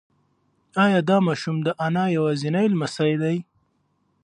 ایا 0.83 0.99
دا 1.09 1.17
ماشوم 1.27 1.57
د 1.63 1.67
انا 1.85 2.05
یوازینی 2.17 2.67
لمسی 2.73 3.13
دی؟ 3.21 3.37